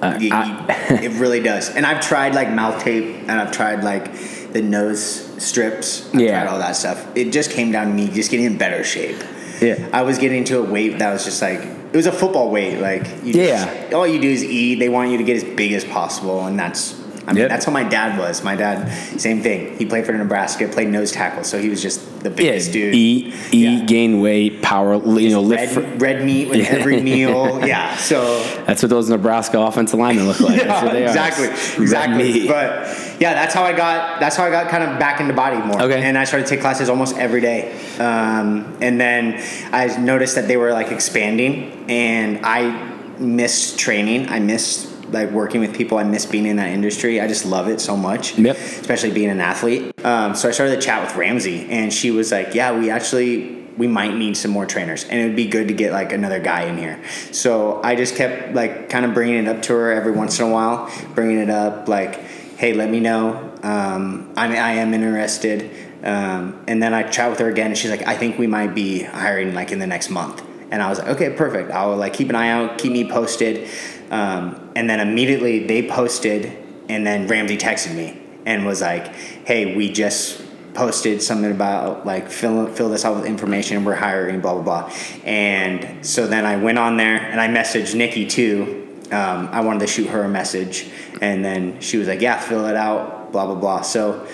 [0.03, 1.71] Uh, You- I- you- it really does.
[1.75, 4.13] And I've tried like mouth tape, and I've tried like
[4.53, 5.03] the nose
[5.43, 6.09] strips.
[6.13, 6.43] I've Yeah.
[6.43, 7.07] tried all that stuff.
[7.17, 9.23] It just came down to me just getting in better shape.
[9.61, 9.89] Yeah.
[9.93, 11.61] I was getting to a weight that was just like
[11.93, 12.79] it was a football weight.
[12.81, 13.65] Like you Yeah.
[13.83, 14.79] just, all you do is eat.
[14.79, 17.00] They want you to get as big as possible, and that's.
[17.27, 17.51] I mean, Yep.
[17.51, 18.43] that's how my dad was.
[18.43, 19.77] My dad, same thing.
[19.79, 22.95] He played for Nebraska, played nose tackle, so he was just the Yeah, biggest dude.
[22.95, 23.85] eat, eat, Yeah.
[23.85, 25.75] gain weight, power, you know, lift.
[25.75, 26.79] for- red, red meat with Yeah.
[26.79, 27.61] every meal.
[27.67, 30.67] Yeah, so That's what those Nebraska offensive linemen look like.
[30.67, 31.09] What they are.
[31.09, 32.33] exactly, Red exactly.
[32.33, 32.49] meat.
[32.49, 32.89] But
[33.21, 34.19] yeah, that's how I got.
[34.19, 35.83] That's how I got kind of back into Bodi more.
[35.83, 36.03] Okay.
[36.03, 37.71] And I started to take classes almost every day.
[37.99, 39.41] Um, and then
[39.73, 42.75] I noticed that they were like expanding, and I
[43.19, 44.29] missed training.
[44.31, 45.99] I missed like working with people.
[45.99, 47.21] I miss being in that industry.
[47.21, 48.39] I just love it so much.
[48.39, 48.57] Yep.
[48.57, 49.93] Especially being an athlete.
[50.05, 53.59] Um, so I started to chat with Ramsey, and she was like, "Yeah, we actually."
[53.79, 56.39] We might need some more trainers, and it would be good to get like another
[56.39, 57.01] guy in here.
[57.33, 60.45] So I just kept like kind of bringing it up to her every once in
[60.45, 62.17] a while, bringing it up like,
[62.59, 63.55] "Hey, let me know.
[63.63, 65.71] Um, I mean, I am interested."
[66.05, 68.75] Um, and then I chat with her again, and she's like, "I think we might
[68.75, 71.71] be hiring like in the next month." And I was like, "Okay, perfect.
[71.71, 73.67] I'll like keep an eye out, keep me posted."
[74.11, 76.57] Um, and then immediately they posted,
[76.89, 79.07] and then Ramsey texted me and was like,
[79.45, 80.43] "Hey, we just."
[80.73, 83.85] posted something about like fill fill this out with information.
[83.85, 84.93] We're hiring blah blah blah.
[85.25, 88.87] And so then i went on there and i messaged nikki too.
[89.11, 90.89] Um, i wanted to shoot her a message.
[91.21, 93.81] And then she was like yeah fill it out blah blah blah.
[93.81, 94.29] So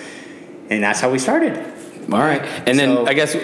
[0.69, 1.57] and that's how we started.
[2.13, 3.35] All right, and then So- I guess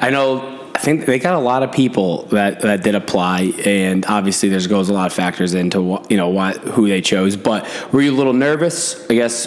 [0.00, 0.59] I know.
[0.80, 4.66] I think they got a lot of people that, that did apply, and obviously there's
[4.66, 7.36] goes a lot of factors into what, you know why who they chose.
[7.36, 9.08] But were you a little nervous?
[9.10, 9.46] I guess.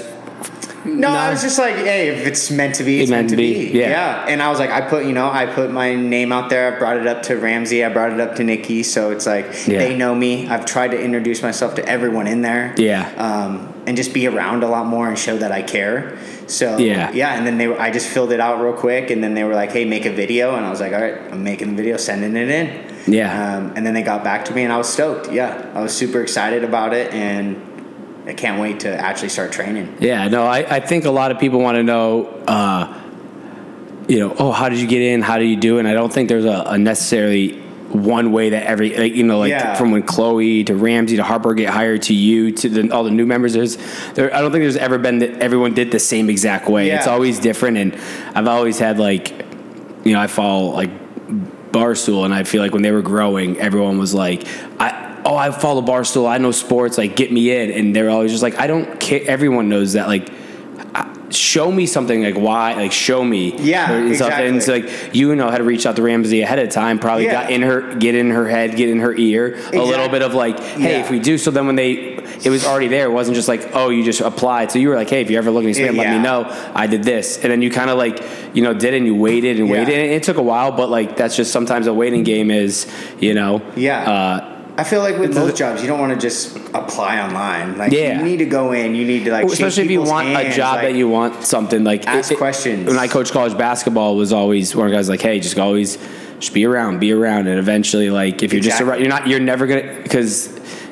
[0.86, 3.72] No, I was just like, hey, if it's meant to be, it's, meant, to be.
[3.74, 4.28] yeah.
[4.28, 6.76] And I was like, I put, you know, I put my name out there.
[6.76, 7.84] I brought it up to Ramsey.
[7.84, 8.84] I brought it up to Nikki.
[8.84, 9.80] So it's like Yeah.
[9.80, 10.48] they know me.
[10.50, 12.76] I've tried to introduce myself to everyone in there.
[12.78, 13.10] Yeah.
[13.16, 16.18] Um, and just be around a lot more and show that I care.
[16.48, 17.12] So Yeah.
[17.12, 17.36] yeah.
[17.36, 19.56] And then they, were, I just filled it out real quick, and then they were
[19.56, 21.98] like, hey, make a video, and I was like, all right, I'm making the video,
[21.98, 22.94] sending it in.
[23.12, 23.58] Yeah.
[23.58, 25.32] Um, and then they got back to me, and I was stoked.
[25.32, 27.62] Yeah, I was super excited about it, and
[28.26, 29.98] I can't wait to actually start training.
[30.00, 33.02] Yeah, no, I, I think a lot of people want to know, uh,
[34.08, 35.22] you know, oh, how did you get in?
[35.22, 35.78] How do you do?
[35.78, 35.80] it?
[35.80, 37.62] And I don't think there's a, a necessarily
[37.94, 39.76] one way that every, like, you know, like Yeah.
[39.76, 43.12] from when Chloe to Ramsey to Harper get hired to you to the, all the
[43.12, 43.54] new members.
[43.54, 43.78] There's,
[44.14, 46.90] there, I don't think there's ever been that everyone did the same exact way.
[46.90, 47.96] It's always different, and
[48.36, 49.30] I've always had like,
[50.04, 50.90] you know, I follow like
[51.72, 54.48] Barstool, and I feel like when they were growing, everyone was like,
[54.80, 55.02] I.
[55.26, 56.30] Oh, I follow Barstool.
[56.30, 56.98] I know sports.
[56.98, 57.72] Like, get me in.
[57.72, 59.22] And they're always just like, I don't care.
[59.26, 60.10] Everyone knows that.
[60.10, 60.30] Like,
[61.36, 64.32] show me something like why like show me Yeah, and stuff.
[64.34, 67.26] and it's like you know how to reach out to Ramsey ahead of time probably
[67.26, 67.44] Yeah.
[67.44, 70.34] got in her get in her head get in her ear a little bit of
[70.34, 71.04] like hey Yeah.
[71.04, 73.70] if we do so then when they it was already there it wasn't just like
[73.74, 75.90] oh you just applied so you were like hey if you ever look at me
[75.92, 78.22] let me know I did this and then you kind of like
[78.54, 79.74] you know did and you waited and Yeah.
[79.80, 82.88] waited and it took a while but like that's just sometimes a waiting game is
[83.20, 84.10] you know Yeah.
[84.10, 87.78] uh, I feel like with most jobs, you don't want to just apply online.
[87.78, 88.18] Like, Yeah.
[88.18, 88.96] you need to go in.
[88.96, 91.44] You need to like, Well, especially if you want a job like- that you want
[91.44, 92.88] something like Ask questions.
[92.88, 96.00] When I coached college basketball, was always one of the guys like, hey, just always
[96.40, 98.90] just be around, be around, and eventually, like if you're just Exactly.
[98.90, 100.48] around, you're not, you're never gonna because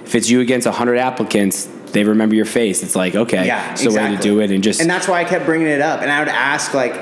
[0.05, 2.83] if it's you against hundred applicants, they remember your face.
[2.83, 5.21] It's like okay, Yeah, it's the way to do it, and just And that's why
[5.21, 6.03] I kept bringing it up.
[6.03, 6.93] And I would ask like,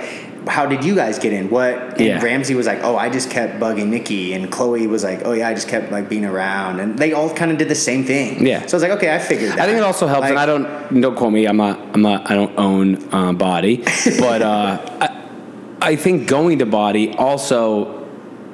[0.49, 1.49] how did you guys get in?
[1.49, 1.73] What?
[1.97, 2.21] And Yeah.
[2.23, 5.47] Ramsey was like, oh, I just kept bugging Nikki, and Chloe was like, oh yeah,
[5.47, 8.45] I just kept like being around, and they all kind of did the same thing.
[8.45, 8.65] Yeah.
[8.65, 9.59] So I was like, okay, I figured that.
[9.59, 11.45] I think it also helps, and I don't don't quote me.
[11.45, 11.79] I'm not.
[11.93, 12.29] I'm not.
[12.29, 13.83] I don't own uh, Bodi,
[14.19, 17.97] but uh, I, I think going to Bodi also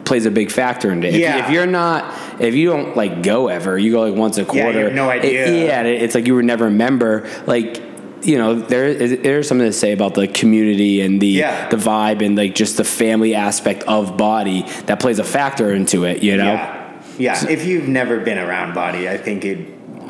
[0.03, 1.15] plays a big factor in it.
[1.15, 1.43] Yeah.
[1.43, 4.53] if you're not, if you don't like go ever, you go like once a Yeah,
[4.53, 4.84] you quarter.
[4.86, 5.65] have no it- idea.
[5.65, 7.27] yeah, it's like you were never a member.
[7.47, 7.81] Like
[8.26, 11.70] you know there is there's something to say about the community and the Yeah.
[11.70, 16.04] the vibe and like just the family aspect of Bodi that plays a factor into
[16.06, 16.24] it.
[16.24, 16.46] You know.
[16.54, 17.02] Yeah.
[17.18, 17.48] Yeah.
[17.50, 19.60] If you've never been around Bodi, I think it,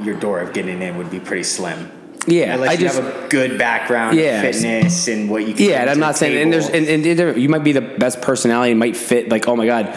[0.03, 1.91] your door of getting in would be pretty slim.
[2.27, 4.41] Yeah, Unless I you just have a good background Yeah.
[4.41, 7.05] in fitness and what you can Yeah, and I'm not saying, and there's, and, and
[7.19, 9.93] there- you might be the best personality, and might fit, like, oh my god,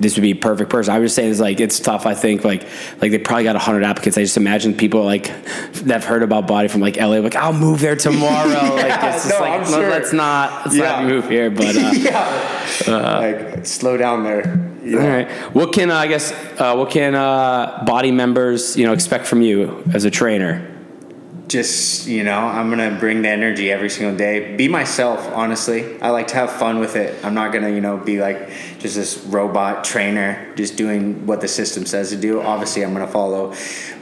[0.00, 0.94] this would be a perfect person.
[0.94, 2.06] I was just saying, it's like it's tough.
[2.06, 2.62] I think like
[3.00, 4.16] like they probably got hundred applicants.
[4.16, 5.30] I just imagine people like
[5.74, 8.48] that've heard about Bodi from like LA, like I'll move there tomorrow.
[8.76, 9.90] like it's just no, like sure.
[9.90, 10.84] let's not let's Yeah.
[10.84, 11.50] not move here.
[11.50, 11.92] But uh,
[12.88, 13.18] yeah.
[13.18, 14.66] like slow down there.
[14.82, 14.98] Yeah.
[15.02, 18.94] all right, what can uh, I guess uh, what can uh, Bodi members you know
[18.94, 20.66] expect from you as a trainer?
[21.50, 24.56] Just you know i'm gonna bring the energy every single day.
[24.56, 26.00] Be myself honestly.
[26.00, 27.22] I like to have fun with it.
[27.24, 31.48] I'm not gonna you know be like just this robot trainer just doing what the
[31.48, 32.40] system says to do.
[32.40, 33.54] Obviously i'm gonna follow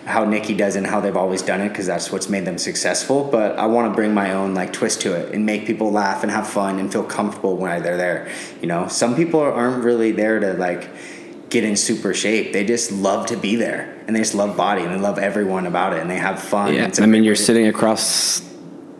[0.04, 3.24] how nikki does and how they've always done it because that's what's made them successful
[3.24, 6.22] but i want to bring my own like twist to it and make people laugh
[6.22, 8.26] and have fun and feel comfortable when they're there
[8.60, 8.88] you know?
[8.88, 10.88] Some people aren't really there to like
[11.50, 12.52] get in super shape.
[12.52, 15.66] They just love to be there and they just love Bodi and they love everyone
[15.66, 16.74] about it and they have fun.
[16.74, 18.40] Yeah, I mean you're sitting across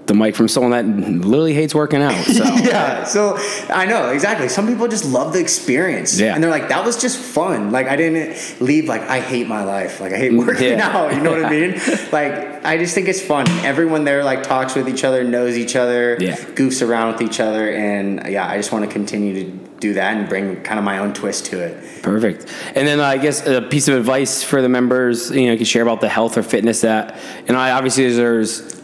[0.09, 0.85] the mic from someone that
[1.25, 2.25] literally hates working out.
[2.25, 3.37] So yeah, so
[3.69, 4.49] I know exactly.
[4.49, 6.35] Some people just love the experience, Yeah.
[6.35, 9.63] and they're like, "That was just fun." Like I didn't leave like I hate my
[9.65, 10.01] life.
[10.01, 10.89] Like I hate working Yeah.
[10.97, 11.15] out.
[11.15, 11.81] You know what I mean?
[12.11, 13.47] Like I just think it's fun.
[13.65, 16.37] Everyone there like talks with each other, knows each other, Yeah.
[16.37, 20.17] goofs around with each other, and yeah, I just want to continue to do that
[20.17, 22.03] and bring kind of my own twist to it.
[22.03, 22.47] Perfect.
[22.75, 25.59] And then uh, I guess a piece of advice for the members, you know, you
[25.59, 27.17] can share about the health or fitness that,
[27.47, 28.78] and I obviously there's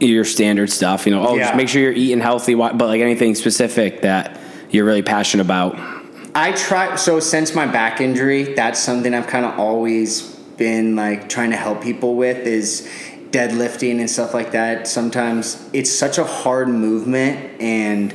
[0.00, 1.44] your standard stuff, you know, oh, Yeah.
[1.44, 4.38] just make sure you're eating healthy, but like anything specific that
[4.70, 5.78] you're really passionate about.
[6.34, 10.22] I try so since my back injury, that's something I've kind of always
[10.58, 12.86] been like trying to help people with is
[13.30, 14.86] deadlifting and stuff like that.
[14.86, 18.14] Sometimes it's such a hard movement and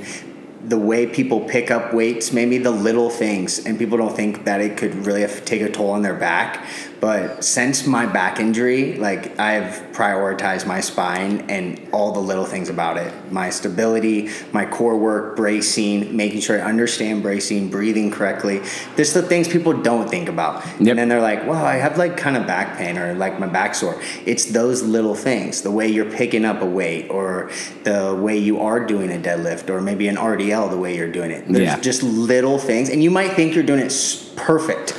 [0.64, 4.62] the way people pick up weights, maybe the little things, and people don't think that
[4.62, 6.64] it could really have- take a toll on their back.
[7.02, 12.70] But since my back injury, like I've prioritized my spine and all the little things
[12.70, 18.62] about it my stability, my core work, bracing, making sure I understand bracing, breathing correctly.
[18.98, 20.64] Just the things people don't think about.
[20.66, 20.80] Yep.
[20.80, 23.48] And then they're like, well, I have like kind of back pain or like my
[23.48, 24.00] back sore.
[24.26, 27.50] It's those little things the way you're picking up a weight or
[27.84, 31.32] the way you are doing a deadlift or maybe an RDL the way you're doing
[31.32, 31.48] it.
[31.48, 31.80] There's Yeah.
[31.80, 32.90] just little things.
[32.90, 33.92] And you might think you're doing it
[34.36, 34.94] perfect.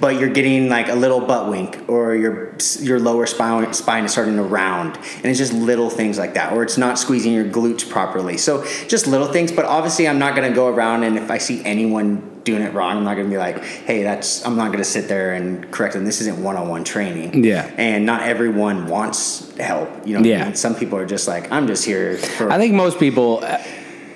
[0.00, 4.12] But you're getting like a little butt wink, or your your lower spine spine is
[4.12, 7.44] starting to round, and it's just little things like that, or it's not squeezing your
[7.44, 8.36] glutes properly.
[8.36, 9.52] So just little things.
[9.52, 12.98] But obviously, I'm not gonna go around and if I see anyone doing it wrong,
[12.98, 14.44] I'm not gonna be like, hey, that's.
[14.44, 16.04] I'm not gonna sit there and correct them.
[16.04, 17.42] This isn't one-on-one training.
[17.44, 17.70] Yeah.
[17.78, 19.88] And not everyone wants help.
[20.06, 20.20] You know.
[20.20, 20.44] what I Yeah.
[20.46, 20.54] mean?
[20.54, 22.50] Some people are just like, I'm just here for.
[22.50, 23.42] I think most people,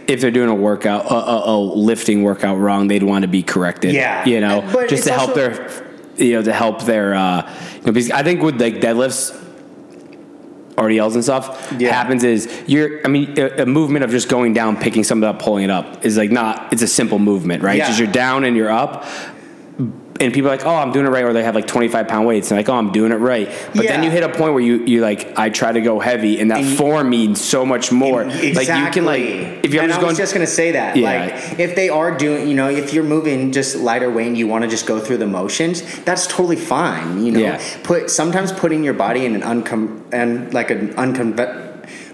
[0.09, 3.43] if they're doing a workout, a, a, a lifting workout wrong, they'd want to be
[3.43, 3.93] corrected.
[3.93, 4.25] Yeah.
[4.25, 7.43] You know, But just to help also- their, you know, to help their, uh,
[7.77, 9.37] you know, because I think with like deadlifts,
[10.77, 11.93] RDLs and stuff Yeah.
[11.93, 15.41] happens is you're I mean a, a movement of just going down picking something up
[15.41, 17.89] pulling it up is like not it's a simple movement right Yeah.
[17.89, 19.05] just you're down and you're up
[20.21, 22.27] and people are like oh I'm doing it right or they have like 25 pound
[22.27, 24.63] weights and like oh I'm doing it right but then you hit a point where
[24.63, 27.93] you you like I try to go heavy and that And form means so much
[27.93, 28.53] more Exactly.
[28.55, 29.21] like you can like
[29.65, 30.97] if you're and just I going was just gonna say that.
[30.97, 31.09] Yeah.
[31.27, 34.47] Like if they are doing, you know, if you're moving just lighter weight and you
[34.47, 37.25] want to just go through the motions, that's totally fine.
[37.25, 37.63] You know, Yeah.
[37.85, 41.65] put sometimes putting your body in an uncom and like an unconve.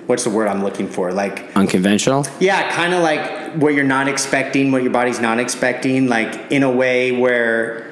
[0.06, 1.12] What's the word I'm looking for?
[1.12, 6.08] Like unconventional yeah, kind of like what you're not expecting, what your body's not expecting,
[6.08, 7.86] like in a way where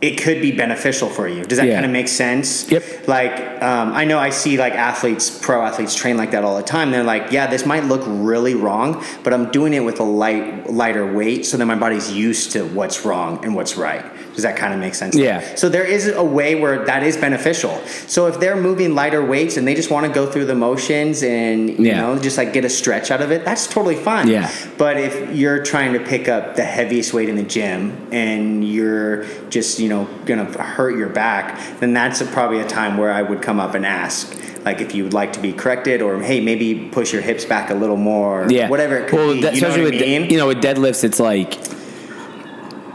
[0.00, 1.44] it could be beneficial for you.
[1.44, 1.74] Does that Yeah.
[1.74, 2.70] kind of make sense?
[2.70, 2.82] Yep.
[3.06, 3.32] Like,
[3.62, 6.90] um, I know I see like athletes, pro athletes train like that all the time.
[6.90, 10.70] They're like, yeah, this might look really wrong, but I'm doing it with a light,
[10.72, 14.02] lighter weight, so that my body's used to what's wrong and what's right.
[14.34, 15.16] Does that kind of make sense?
[15.16, 15.42] Yeah.
[15.56, 17.78] So there is a way where that is beneficial.
[18.06, 21.22] So if they're moving lighter weights and they just want to go through the motions
[21.22, 22.00] and you Yeah.
[22.00, 24.28] know just like get a stretch out of it, that's totally fine.
[24.28, 24.48] Yeah.
[24.78, 29.24] But if you're trying to pick up the heaviest weight in the gym and you're
[29.50, 33.20] just, you know, gonna hurt your back, then that's a, probably a time where I
[33.20, 36.40] would come up and ask, like, if you would like to be corrected, or hey,
[36.40, 39.42] maybe push your hips back a little more, yeah whatever it could well, be.
[39.42, 40.30] that- you know especially I with mean?
[40.30, 41.58] you know with deadlifts it's like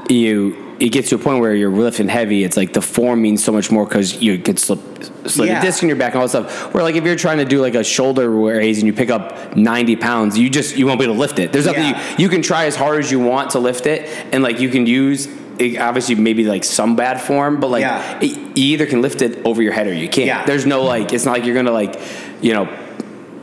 [0.09, 3.43] you it gets to a point where you're lifting heavy it's like the form means
[3.43, 4.79] so much more because you could slip
[5.25, 5.59] slip Yeah.
[5.59, 7.45] a disc in your back and all that stuff where like if you're trying to
[7.45, 10.99] do like a shoulder raise and you pick up 90 pounds you just you won't
[10.99, 12.15] be able to lift it there's nothing Yeah.
[12.17, 14.69] you, you can try as hard as you want to lift it and like you
[14.69, 15.27] can use
[15.59, 18.19] it, obviously maybe like some bad form but like Yeah.
[18.21, 20.45] it, you either can lift it over your head or you can't Yeah.
[20.45, 21.99] there's no like it's not like you're gonna like
[22.41, 22.67] you know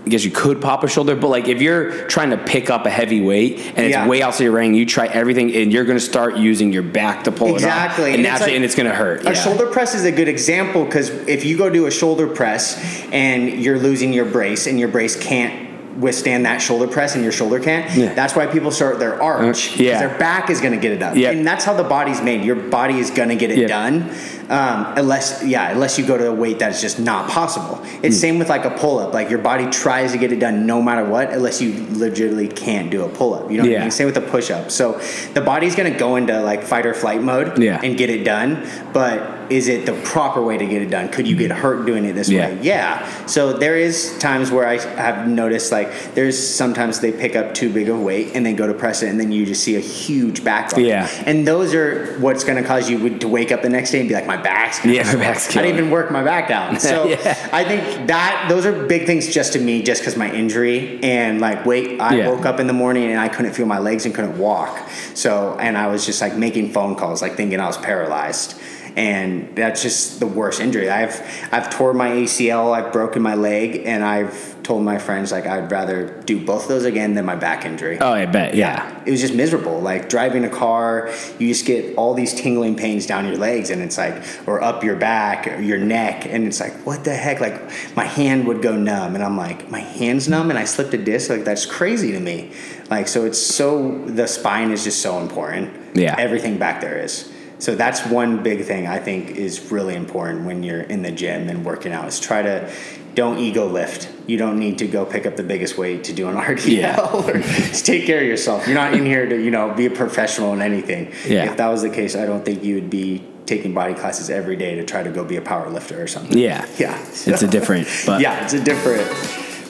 [0.05, 2.90] guess you could pop a shoulder, but like if you're trying to pick up a
[2.90, 4.09] heavy weight and it's Yeah.
[4.09, 7.22] way outside your range, you try everything and you're going to start using your back
[7.22, 8.07] to pull Exactly.
[8.07, 9.20] it up, and, And like- and it's going to hurt.
[9.20, 9.33] A yeah.
[9.35, 12.77] shoulder press is a good example because if you go do a shoulder press
[13.12, 15.53] and you're losing your brace and your brace can't
[15.98, 18.14] withstand that shoulder press and your shoulder can't, Yeah.
[18.14, 19.78] that's why people start their arch.
[19.78, 19.98] Uh, yeah.
[20.07, 21.16] Their back is going to get it up.
[21.16, 21.31] Yeah.
[21.31, 22.44] And that's how the body's made.
[22.44, 23.66] Your body is going to get it Yeah.
[23.68, 24.11] done.
[24.48, 27.81] Um, unless, yeah, unless you go to a weight that's just not possible.
[28.02, 28.20] It's Hmm.
[28.20, 29.14] same with like a pull up.
[29.14, 32.90] Like your body tries to get it done no matter what, unless you legitimately can't
[32.90, 33.50] do a pull up.
[33.50, 33.78] You know what Yeah.
[33.78, 33.90] I mean?
[33.90, 34.70] Same with a push up.
[34.70, 35.00] So
[35.35, 37.81] the body's going to go into like fight or flight mode Yeah.
[37.83, 38.59] and get it done.
[38.92, 41.09] But is it the proper way to get it done?
[41.09, 42.48] Could you get hurt doing it this Yeah.
[42.48, 42.59] way?
[42.62, 43.26] Yeah.
[43.26, 47.72] So there is times where I have noticed like there's sometimes they pick up too
[47.72, 49.81] big of weight and then go to press it and then you just see a
[49.81, 50.70] huge back.
[50.76, 51.09] Yeah.
[51.26, 54.09] And those are what's going to cause you to wake up the next day and
[54.09, 56.48] be like, my back's gonna Yeah, my back's I killing didn't even work my back
[56.48, 56.78] down.
[56.81, 57.37] So Yeah.
[57.52, 61.40] I think that those are big things just to me, just because my injury and
[61.40, 62.28] like wait, I Yeah.
[62.28, 64.78] woke up in the morning and I couldn't feel my legs and couldn't walk.
[65.14, 68.55] So and I was just like making phone calls, like thinking I was paralyzed.
[68.96, 70.90] And that's just the worst injury.
[70.90, 75.46] I've I've tore my ACL, I've broken my leg, and I've told my friends like
[75.46, 77.98] I'd rather do both of those again than my back injury.
[77.98, 78.55] Oh, I bet.
[78.55, 79.02] Yeah.
[79.05, 79.81] It was just miserable.
[79.81, 83.83] Like driving a car, you just get all these tingling pains down your legs, and
[83.83, 87.40] it's like, or up your back, or your neck, and it's like, what the heck?
[87.40, 87.61] Like
[87.96, 90.98] my hand would go numb, and I'm like, my hand's numb, and I slipped a
[90.98, 91.31] disc.
[91.31, 92.52] Like that's crazy to me.
[92.90, 95.78] Like so, it's so the spine is just so important.
[95.94, 96.16] Yeah.
[96.18, 97.32] everything back there is.
[97.62, 101.48] So that's one big thing I think is really important when you're in the gym
[101.48, 102.68] and working out is try to
[103.14, 104.09] don't ego lift.
[104.27, 106.98] You don't need to go pick up the biggest weight to do an RDL Yeah.
[107.12, 108.66] or just take care of yourself.
[108.66, 111.12] You're not in here to, you know, be a professional in anything.
[111.25, 111.53] Yeah.
[111.53, 114.57] If that was the case, I don't think you would be taking Bodi classes every
[114.57, 116.37] day to try to go be a power lifter or something.
[116.37, 116.66] Yeah.
[116.79, 117.01] Yeah.
[117.01, 119.07] It's a different, but yeah, it's a different.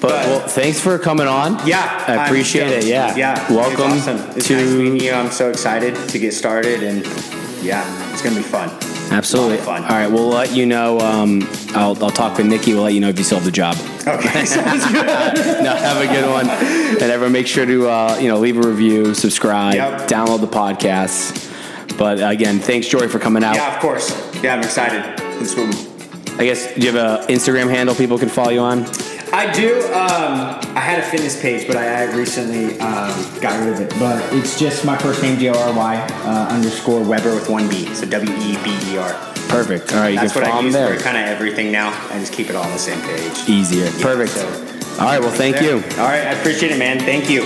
[0.00, 1.64] But well, thanks for coming on.
[1.66, 2.86] Yeah, I appreciate it.
[2.86, 3.52] Yeah, yeah.
[3.52, 4.36] Welcome it's awesome.
[4.36, 5.12] It's to nice meeting you.
[5.12, 7.04] I'm so excited to get started, and
[7.62, 8.68] yeah, it's gonna be fun.
[9.12, 9.58] absolutely.
[9.58, 9.82] Fun.
[9.84, 10.98] All right, we'll let you know.
[11.00, 11.42] Um,
[11.74, 12.74] I'll I'll talk with Nikki.
[12.74, 13.76] We'll let you know if you still have the job.
[14.06, 15.06] Okay, sounds good.
[15.64, 18.66] no, have a good one, and everyone make sure to uh, you know leave a
[18.68, 20.08] review, subscribe, Yep.
[20.08, 21.48] download the podcast.
[21.98, 23.54] But again, thanks Jory for coming out.
[23.54, 24.10] Yeah, of course.
[24.42, 25.02] Yeah, I'm excited.
[26.38, 28.84] I guess do you have an Instagram handle people can follow you on?
[29.34, 29.80] I do.
[29.86, 33.90] Um, I had a fitness page, but I recently um, got rid of it.
[33.98, 37.68] But it's just my first name, J O R Y uh, underscore Weber with one
[37.68, 37.86] B.
[37.94, 39.12] So W E B E R.
[39.48, 39.92] Perfect.
[39.92, 40.94] All right, you That's can what follow I him use there.
[40.96, 41.88] for kind of everything now.
[42.10, 43.48] I just keep it all on the same page.
[43.48, 43.84] Easier.
[43.86, 44.32] Yeah, Perfect.
[44.32, 45.20] so- All right.
[45.20, 45.64] Well, thank There.
[45.64, 45.84] you.
[45.98, 46.98] All right, I appreciate it, man.
[47.00, 47.42] Thank you.